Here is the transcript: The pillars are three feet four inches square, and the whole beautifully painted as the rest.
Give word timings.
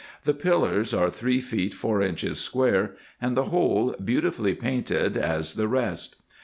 The 0.23 0.33
pillars 0.33 0.95
are 0.95 1.11
three 1.11 1.41
feet 1.41 1.75
four 1.75 2.01
inches 2.01 2.39
square, 2.39 2.95
and 3.21 3.37
the 3.37 3.43
whole 3.51 3.93
beautifully 4.03 4.55
painted 4.55 5.15
as 5.15 5.53
the 5.53 5.67
rest. 5.67 6.15